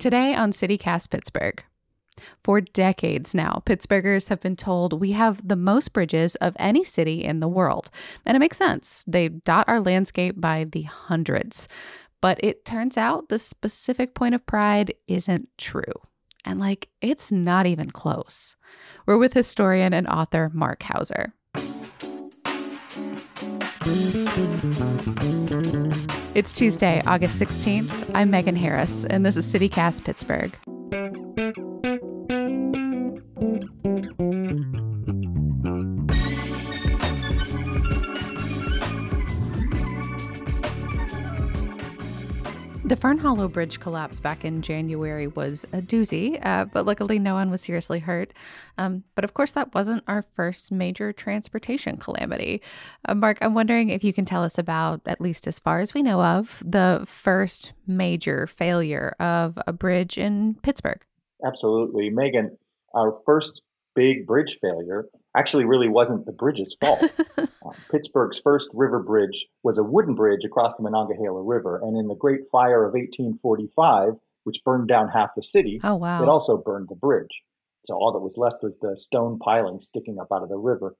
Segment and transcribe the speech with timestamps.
[0.00, 1.62] Today on CityCast Pittsburgh.
[2.42, 7.22] For decades now, Pittsburghers have been told we have the most bridges of any city
[7.22, 7.90] in the world.
[8.24, 9.04] And it makes sense.
[9.06, 11.68] They dot our landscape by the hundreds.
[12.22, 15.92] But it turns out the specific point of pride isn't true.
[16.46, 18.56] And like, it's not even close.
[19.04, 21.34] We're with historian and author Mark Houser.
[26.40, 28.12] It's Tuesday, August 16th.
[28.14, 30.56] I'm Megan Harris, and this is CityCast Pittsburgh.
[43.00, 47.32] The Fern Hollow Bridge collapse back in January was a doozy, uh, but luckily no
[47.32, 48.34] one was seriously hurt.
[48.76, 52.60] Um, but of course, that wasn't our first major transportation calamity.
[53.06, 55.94] Uh, Mark, I'm wondering if you can tell us about, at least as far as
[55.94, 61.00] we know of, the first major failure of a bridge in Pittsburgh.
[61.42, 62.10] Absolutely.
[62.10, 62.58] Megan,
[62.94, 63.62] our first
[63.94, 67.10] big bridge failure actually really wasn't the bridge's fault.
[67.38, 67.46] uh,
[67.90, 72.14] Pittsburgh's first river bridge was a wooden bridge across the Monongahela River, and in the
[72.14, 74.14] Great Fire of 1845,
[74.44, 76.22] which burned down half the city, oh, wow.
[76.22, 77.42] it also burned the bridge.
[77.84, 80.96] So all that was left was the stone piling sticking up out of the river.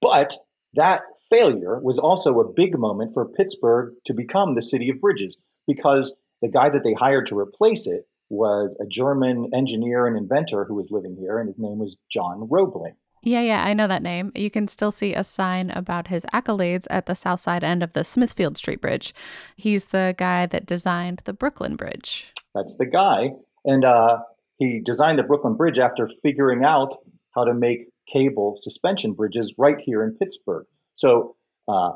[0.00, 0.36] But
[0.74, 5.38] that failure was also a big moment for Pittsburgh to become the city of bridges
[5.66, 10.64] because the guy that they hired to replace it was a German engineer and inventor
[10.64, 12.94] who was living here, and his name was John Roebling.
[13.22, 14.32] Yeah, yeah, I know that name.
[14.34, 17.92] You can still see a sign about his accolades at the south side end of
[17.92, 19.14] the Smithfield Street Bridge.
[19.56, 22.32] He's the guy that designed the Brooklyn Bridge.
[22.54, 23.32] That's the guy.
[23.64, 24.18] And uh,
[24.58, 26.94] he designed the Brooklyn Bridge after figuring out
[27.34, 30.66] how to make cable suspension bridges right here in Pittsburgh.
[30.94, 31.36] So
[31.68, 31.92] uh,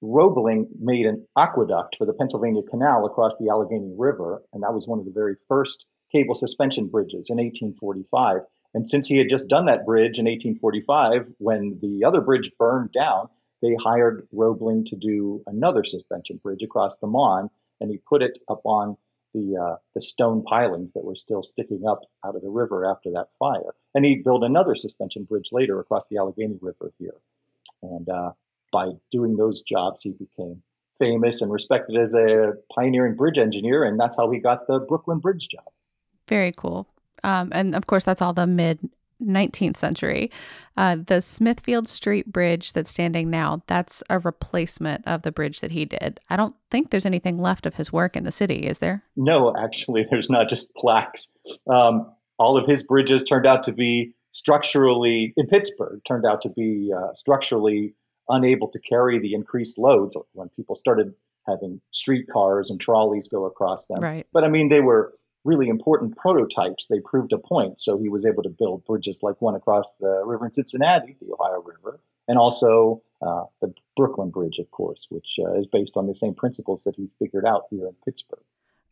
[0.00, 4.86] Roebling made an aqueduct for the Pennsylvania Canal across the Allegheny River, and that was
[4.86, 8.42] one of the very first cable suspension bridges in 1845.
[8.74, 12.92] And since he had just done that bridge in 1845, when the other bridge burned
[12.92, 13.28] down,
[13.62, 18.38] they hired Roebling to do another suspension bridge across the Mon, and he put it
[18.48, 18.96] up on
[19.34, 23.10] the uh, the stone pilings that were still sticking up out of the river after
[23.10, 23.74] that fire.
[23.94, 27.14] And he built another suspension bridge later across the Allegheny River here.
[27.82, 28.32] And uh,
[28.72, 30.62] by doing those jobs, he became
[30.98, 35.18] famous and respected as a pioneering bridge engineer, and that's how he got the Brooklyn
[35.18, 35.64] Bridge job.
[36.28, 36.86] Very cool.
[37.24, 38.78] Um, and of course, that's all the mid
[39.22, 40.30] 19th century.
[40.76, 45.72] Uh, the Smithfield Street Bridge that's standing now, that's a replacement of the bridge that
[45.72, 46.20] he did.
[46.30, 49.02] I don't think there's anything left of his work in the city, is there?
[49.16, 51.28] No, actually, there's not just plaques.
[51.68, 56.48] Um, all of his bridges turned out to be structurally, in Pittsburgh, turned out to
[56.50, 57.94] be uh, structurally
[58.28, 61.14] unable to carry the increased loads when people started
[61.48, 63.98] having streetcars and trolleys go across them.
[64.00, 64.26] Right.
[64.32, 65.14] But I mean, they were
[65.48, 66.88] really important prototypes.
[66.88, 67.80] They proved a point.
[67.80, 71.32] So he was able to build bridges like one across the river in Cincinnati, the
[71.32, 76.06] Ohio River, and also uh, the Brooklyn Bridge, of course, which uh, is based on
[76.06, 78.44] the same principles that he figured out here in Pittsburgh.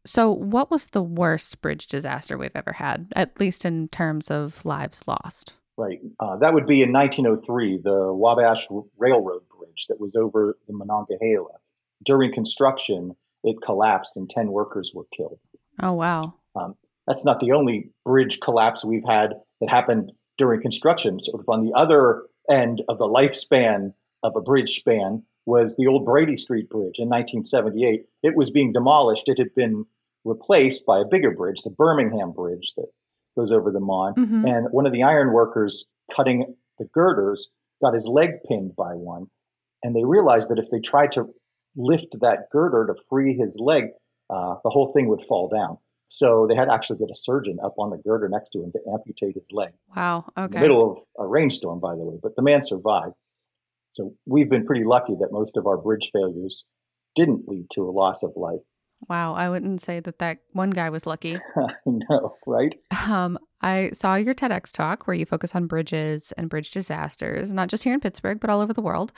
[0.06, 4.64] So, what was the worst bridge disaster we've ever had, at least in terms of
[4.64, 5.54] lives lost?
[5.76, 6.00] Right.
[6.20, 11.58] Uh, that would be in 1903, the Wabash Railroad Bridge that was over the Monongahela.
[12.04, 15.38] During construction, it collapsed and 10 workers were killed.
[15.82, 16.34] Oh, wow.
[16.56, 16.74] Um,
[17.06, 21.20] that's not the only bridge collapse we've had that happened during construction.
[21.20, 25.86] Sort of on the other end of the lifespan of a bridge span was the
[25.86, 28.06] old Brady Street Bridge in 1978.
[28.22, 29.28] It was being demolished.
[29.28, 29.84] It had been
[30.24, 32.88] replaced by a bigger bridge, the Birmingham Bridge that
[33.36, 34.14] goes over the Mon.
[34.14, 34.46] Mm-hmm.
[34.46, 37.50] And one of the iron workers cutting the girders
[37.82, 39.26] got his leg pinned by one.
[39.82, 41.28] And they realized that if they tried to
[41.76, 43.84] lift that girder to free his leg,
[44.30, 45.78] uh, the whole thing would fall down.
[46.08, 48.72] So they had to actually get a surgeon up on the girder next to him
[48.72, 49.72] to amputate his leg.
[49.96, 50.26] Wow.
[50.36, 50.44] Okay.
[50.44, 53.14] In the middle of a rainstorm, by the way, but the man survived.
[53.92, 56.64] So we've been pretty lucky that most of our bridge failures
[57.16, 58.60] didn't lead to a loss of life.
[59.08, 61.38] Wow, I wouldn't say that that one guy was lucky.
[61.86, 62.74] no, right?
[63.06, 67.68] Um, I saw your TEDx talk where you focus on bridges and bridge disasters, not
[67.68, 69.12] just here in Pittsburgh, but all over the world.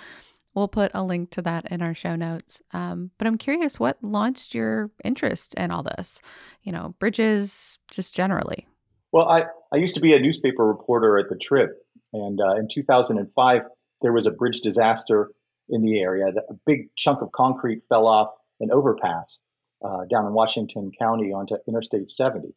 [0.59, 2.61] We'll put a link to that in our show notes.
[2.73, 6.21] Um, but I'm curious, what launched your interest in all this?
[6.65, 8.67] You know, bridges just generally.
[9.13, 11.71] Well, I, I used to be a newspaper reporter at the Trib.
[12.13, 13.63] And uh, in 2005,
[14.03, 15.31] there was a bridge disaster
[15.69, 16.27] in the area.
[16.27, 19.39] A big chunk of concrete fell off an overpass
[19.85, 22.53] uh, down in Washington County onto Interstate 70.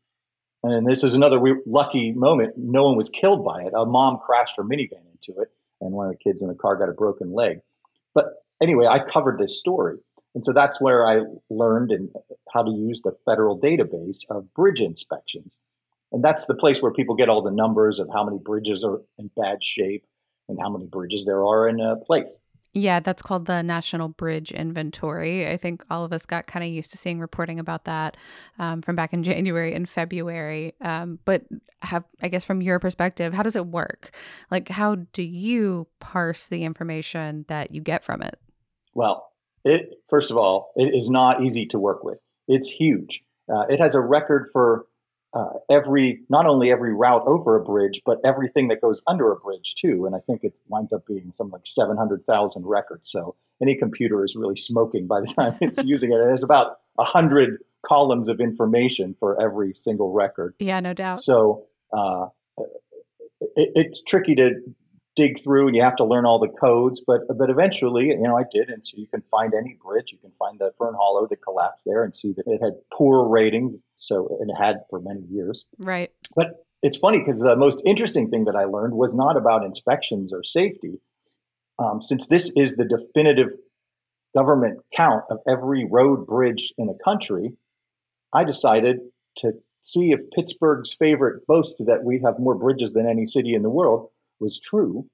[0.64, 2.56] And this is another lucky moment.
[2.58, 3.74] No one was killed by it.
[3.76, 6.78] A mom crashed her minivan into it, and one of the kids in the car
[6.78, 7.62] got a broken leg.
[8.14, 8.26] But
[8.62, 9.98] anyway, I covered this story.
[10.34, 12.10] And so that's where I learned and
[12.54, 15.58] how to use the federal database of bridge inspections.
[16.12, 19.02] And that's the place where people get all the numbers of how many bridges are
[19.18, 20.06] in bad shape
[20.48, 22.36] and how many bridges there are in a place.
[22.74, 25.46] Yeah, that's called the National Bridge Inventory.
[25.48, 28.16] I think all of us got kind of used to seeing reporting about that
[28.60, 30.74] um, from back in January and February.
[30.80, 31.44] Um, but
[31.82, 34.16] have I guess from your perspective, how does it work?
[34.50, 38.40] Like, how do you parse the information that you get from it?
[38.94, 39.32] Well,
[39.66, 42.20] it first of all, it is not easy to work with.
[42.48, 43.22] It's huge.
[43.54, 44.86] Uh, it has a record for
[45.34, 49.36] uh, every not only every route over a bridge, but everything that goes under a
[49.38, 50.06] bridge too.
[50.06, 53.10] And I think it winds up being something like seven hundred thousand records.
[53.10, 56.16] So any computer is really smoking by the time it's using it.
[56.16, 60.54] It has about a hundred columns of information for every single record.
[60.60, 61.20] Yeah, no doubt.
[61.20, 62.28] So uh,
[63.56, 64.62] it, it's tricky to
[65.22, 67.02] dig through and you have to learn all the codes.
[67.06, 70.12] But but eventually, you know, I did, and so you can find any bridge.
[70.12, 73.28] You can find the Fern Hollow that collapsed there and see that it had poor
[73.28, 73.84] ratings.
[73.98, 75.66] So it had for many years.
[75.78, 76.12] Right.
[76.36, 80.34] But it's funny because the most interesting thing that I learned was not about inspections
[80.34, 81.00] or safety.
[81.78, 83.50] Um, since this is the definitive
[84.36, 87.54] government count of every road bridge in the country,
[88.34, 89.00] I decided
[89.38, 89.52] to
[89.84, 93.70] see if Pittsburgh's favorite boast that we have more bridges than any city in the
[93.70, 94.10] world
[94.42, 95.08] was true.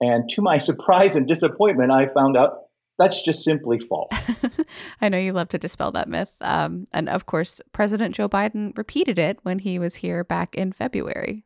[0.00, 2.62] And to my surprise and disappointment, I found out
[2.98, 4.12] that's just simply false.
[5.00, 6.36] I know you love to dispel that myth.
[6.40, 10.72] Um, and of course, President Joe Biden repeated it when he was here back in
[10.72, 11.44] February.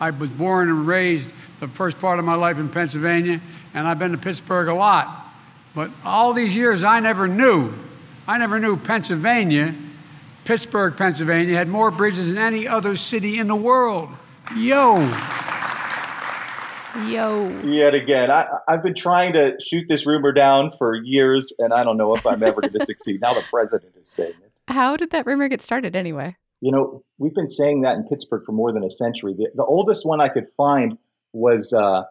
[0.00, 1.30] I was born and raised
[1.60, 3.40] the first part of my life in Pennsylvania,
[3.74, 5.32] and I've been to Pittsburgh a lot.
[5.74, 7.72] But all these years, I never knew.
[8.26, 9.74] I never knew Pennsylvania,
[10.44, 14.10] Pittsburgh, Pennsylvania, had more bridges than any other city in the world.
[14.56, 14.96] Yo!
[17.08, 17.48] Yo.
[17.64, 21.82] Yet again, I, I've been trying to shoot this rumor down for years, and I
[21.82, 23.20] don't know if I'm ever going to succeed.
[23.20, 24.52] Now the president is saying it.
[24.68, 26.36] How did that rumor get started anyway?
[26.60, 29.34] You know, we've been saying that in Pittsburgh for more than a century.
[29.36, 30.96] The, the oldest one I could find
[31.32, 32.04] was uh,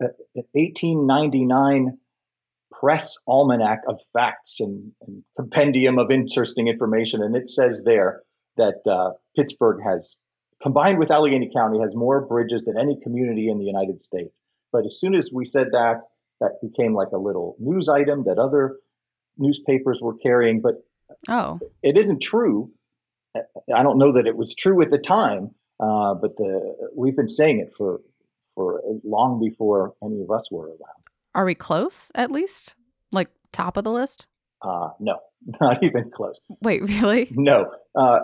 [0.00, 0.10] an
[0.52, 1.98] 1899
[2.70, 7.22] press almanac of facts and, and, compendium of interesting information.
[7.22, 8.22] And it says there
[8.56, 10.18] that uh, Pittsburgh has
[10.62, 14.34] combined with Allegheny County, has more bridges than any community in the United States.
[14.72, 16.02] But as soon as we said that,
[16.40, 18.76] that became like a little news item that other
[19.38, 20.60] newspapers were carrying.
[20.60, 20.74] But
[21.28, 22.70] oh, it isn't true.
[23.34, 27.28] I don't know that it was true at the time, uh, but the, we've been
[27.28, 28.00] saying it for
[28.54, 31.02] for long before any of us were around.
[31.34, 32.74] Are we close at least?
[33.12, 34.26] Like top of the list?
[34.62, 35.18] Uh, no,
[35.60, 36.40] not even close.
[36.62, 37.28] Wait, really?
[37.32, 37.70] No.
[37.94, 38.20] Uh,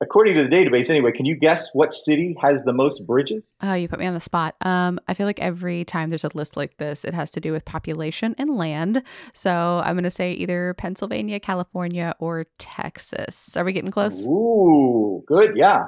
[0.00, 3.52] according to the database anyway can you guess what city has the most bridges?
[3.62, 4.54] Oh you put me on the spot.
[4.60, 7.52] Um i feel like every time there's a list like this it has to do
[7.52, 9.02] with population and land.
[9.32, 13.56] So i'm going to say either pennsylvania california or texas.
[13.56, 14.26] Are we getting close?
[14.26, 15.86] Ooh good yeah.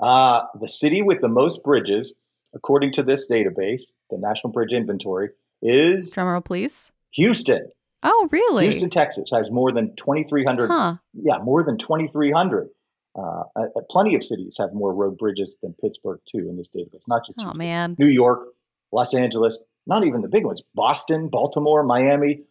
[0.00, 2.12] Uh the city with the most bridges
[2.54, 5.30] according to this database the national bridge inventory
[5.62, 6.92] is drumroll please.
[7.12, 7.68] Houston.
[8.02, 8.64] Oh really?
[8.64, 10.96] Houston texas has more than 2300 huh.
[11.14, 12.68] yeah more than 2300
[13.14, 17.02] uh, uh, plenty of cities have more road bridges than Pittsburgh too in this database.
[17.08, 18.48] Not just oh man, New York,
[18.90, 20.62] Los Angeles, not even the big ones.
[20.74, 22.42] Boston, Baltimore, Miami,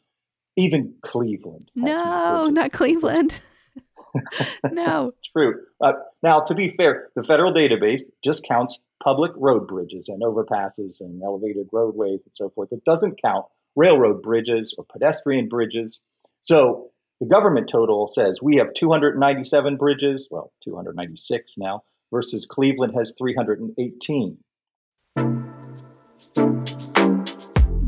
[0.58, 1.72] even Cleveland.
[1.76, 3.40] No, not Cleveland.
[4.72, 5.14] no.
[5.36, 5.62] True.
[5.80, 11.02] Uh, now, to be fair, the federal database just counts public road bridges and overpasses
[11.02, 12.70] and elevated roadways and so forth.
[12.72, 16.00] It doesn't count railroad bridges or pedestrian bridges.
[16.42, 16.92] So
[17.22, 24.38] the government total says we have 297 bridges, well, 296 now, versus Cleveland has 318.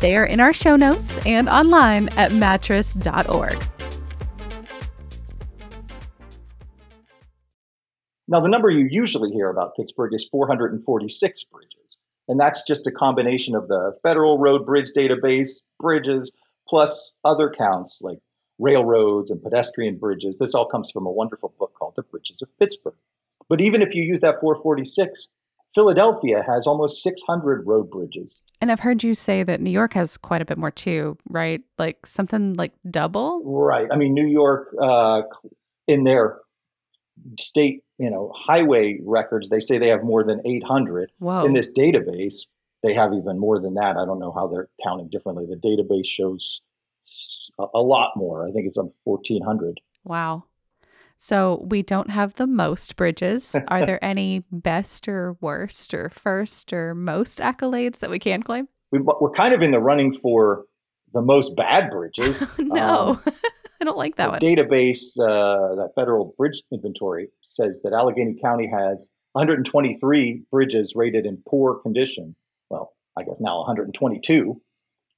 [0.00, 3.66] They are in our show notes and online at mattress.org.
[8.28, 11.72] Now, the number you usually hear about Pittsburgh is 446 bridges.
[12.28, 16.32] And that's just a combination of the Federal Road Bridge Database, bridges,
[16.68, 18.18] plus other counts like
[18.58, 20.36] railroads and pedestrian bridges.
[20.38, 22.96] This all comes from a wonderful book called The Bridges of Pittsburgh.
[23.48, 25.30] But even if you use that 446,
[25.76, 28.40] Philadelphia has almost 600 road bridges.
[28.62, 31.60] And I've heard you say that New York has quite a bit more too, right?
[31.78, 33.42] Like something like double?
[33.44, 33.86] Right.
[33.92, 35.20] I mean, New York, uh,
[35.86, 36.38] in their
[37.38, 41.12] state, you know, highway records, they say they have more than 800.
[41.18, 41.44] Whoa.
[41.44, 42.46] In this database,
[42.82, 43.98] they have even more than that.
[43.98, 45.44] I don't know how they're counting differently.
[45.44, 46.62] The database shows
[47.58, 48.48] a, a lot more.
[48.48, 49.78] I think it's on 1,400.
[50.04, 50.44] Wow.
[51.18, 53.56] So we don't have the most bridges.
[53.68, 58.68] Are there any best or worst or first or most accolades that we can claim?
[58.92, 60.64] We, are kind of in the running for
[61.12, 62.40] the most bad bridges.
[62.58, 63.34] no, um,
[63.80, 64.40] I don't like that one.
[64.40, 71.42] Database, uh, that federal bridge inventory says that Allegheny County has 123 bridges rated in
[71.48, 72.34] poor condition.
[72.70, 74.60] Well, I guess now 122.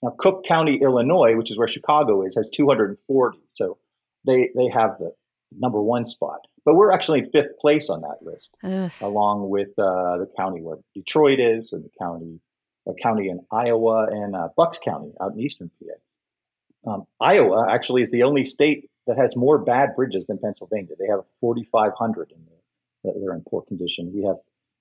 [0.02, 3.38] Now, Cook County, Illinois, which is where Chicago is, has 240.
[3.52, 3.78] So
[4.24, 5.12] they they have the
[5.56, 6.40] number one spot.
[6.64, 8.92] But we're actually in fifth place on that list, Ugh.
[9.00, 12.40] along with uh, the county where Detroit is, and the county,
[12.86, 16.92] a county in Iowa, and uh, Bucks County out in eastern PA.
[16.92, 20.94] Um, Iowa actually is the only state that has more bad bridges than Pennsylvania.
[20.98, 24.12] They have 4,500 in there that are in poor condition.
[24.14, 24.36] We have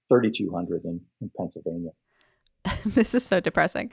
[0.10, 1.92] 3,200 in, in Pennsylvania.
[2.86, 3.92] this is so depressing.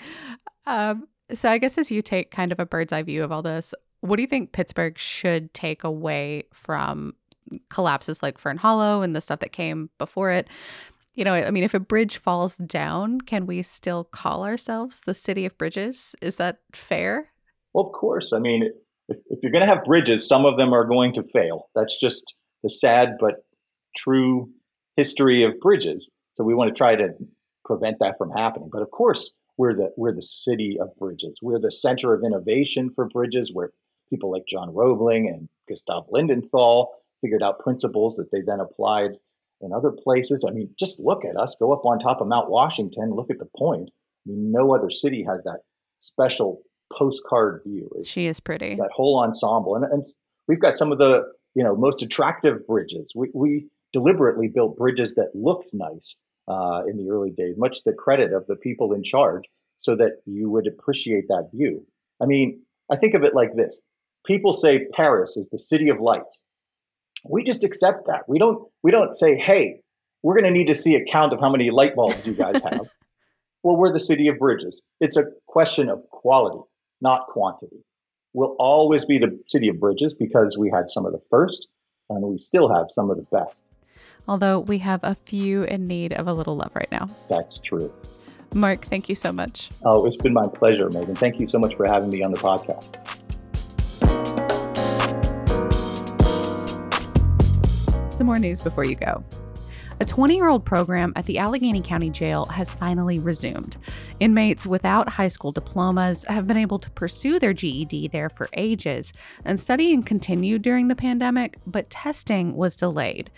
[0.66, 3.42] Um, so I guess as you take kind of a bird's eye view of all
[3.42, 3.74] this,
[4.04, 7.14] what do you think Pittsburgh should take away from
[7.70, 10.46] collapses like Fern Hollow and the stuff that came before it?
[11.14, 15.14] You know, I mean, if a bridge falls down, can we still call ourselves the
[15.14, 16.14] city of bridges?
[16.20, 17.30] Is that fair?
[17.72, 18.34] Well, of course.
[18.34, 18.70] I mean,
[19.08, 21.70] if, if you're going to have bridges, some of them are going to fail.
[21.74, 23.46] That's just the sad but
[23.96, 24.50] true
[24.96, 26.10] history of bridges.
[26.34, 27.08] So we want to try to
[27.64, 28.68] prevent that from happening.
[28.70, 31.38] But of course, we're the we're the city of bridges.
[31.40, 33.52] We're the center of innovation for bridges.
[33.54, 33.70] We're
[34.14, 36.86] people like John Roebling and Gustav Lindenthal
[37.20, 39.10] figured out principles that they then applied
[39.60, 40.46] in other places.
[40.48, 43.38] I mean, just look at us, go up on top of Mount Washington, look at
[43.38, 43.90] the point.
[43.90, 45.60] I mean, no other city has that
[46.00, 47.90] special postcard view.
[48.04, 48.76] She is pretty.
[48.76, 49.74] That whole ensemble.
[49.74, 50.06] And, and
[50.46, 51.22] we've got some of the,
[51.54, 53.12] you know, most attractive bridges.
[53.16, 56.16] We, we deliberately built bridges that looked nice
[56.46, 59.44] uh, in the early days, much to the credit of the people in charge,
[59.80, 61.86] so that you would appreciate that view.
[62.20, 63.80] I mean, I think of it like this
[64.24, 66.22] people say Paris is the city of light.
[67.24, 68.28] We just accept that.
[68.28, 69.80] We don't we don't say, hey,
[70.22, 72.60] we're going to need to see a count of how many light bulbs you guys
[72.62, 72.80] have.
[73.62, 74.82] well, we're the city of bridges.
[75.00, 76.60] It's a question of quality,
[77.00, 77.84] not quantity.
[78.32, 81.68] We'll always be the city of bridges because we had some of the first
[82.10, 83.60] and we still have some of the best.
[84.26, 87.08] Although we have a few in need of a little love right now.
[87.28, 87.92] That's true.
[88.54, 89.70] Mark, thank you so much.
[89.84, 91.16] Oh, it's been my pleasure, Megan.
[91.16, 92.96] Thank you so much for having me on the podcast.
[98.14, 99.24] Some more news before you go.
[100.00, 103.76] A 20 year old program at the Allegheny County Jail has finally resumed.
[104.20, 109.12] Inmates without high school diplomas have been able to pursue their GED there for ages,
[109.44, 113.30] and studying continued during the pandemic, but testing was delayed.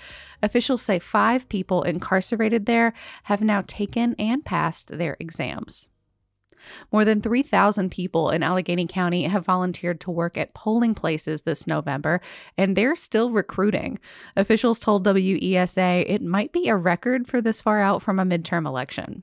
[0.43, 2.93] Officials say five people incarcerated there
[3.23, 5.89] have now taken and passed their exams.
[6.93, 11.67] More than 3,000 people in Allegheny County have volunteered to work at polling places this
[11.67, 12.21] November,
[12.57, 13.99] and they're still recruiting.
[14.37, 18.67] Officials told WESA it might be a record for this far out from a midterm
[18.67, 19.23] election.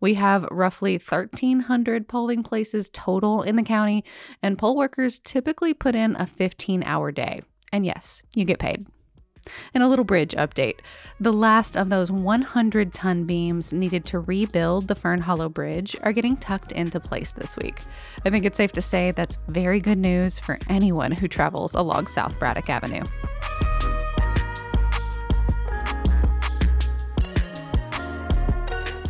[0.00, 4.04] We have roughly 1,300 polling places total in the county,
[4.42, 7.40] and poll workers typically put in a 15 hour day.
[7.72, 8.86] And yes, you get paid.
[9.74, 10.80] And a little bridge update.
[11.18, 16.12] The last of those 100 ton beams needed to rebuild the Fern Hollow Bridge are
[16.12, 17.80] getting tucked into place this week.
[18.24, 22.06] I think it's safe to say that's very good news for anyone who travels along
[22.06, 23.04] South Braddock Avenue.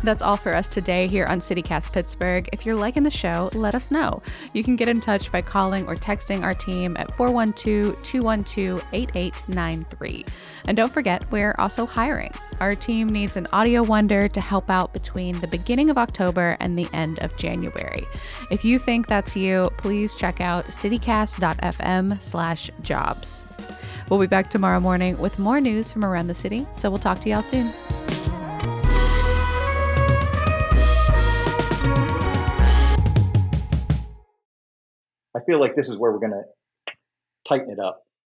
[0.03, 2.49] That's all for us today here on CityCast Pittsburgh.
[2.51, 4.23] If you're liking the show, let us know.
[4.53, 10.25] You can get in touch by calling or texting our team at 412 212 8893.
[10.65, 12.31] And don't forget, we're also hiring.
[12.59, 16.77] Our team needs an audio wonder to help out between the beginning of October and
[16.77, 18.05] the end of January.
[18.49, 23.45] If you think that's you, please check out citycast.fm slash jobs.
[24.09, 27.21] We'll be back tomorrow morning with more news from around the city, so we'll talk
[27.21, 27.73] to y'all soon.
[35.35, 36.43] I feel like this is where we're going to
[37.47, 38.03] tighten it up.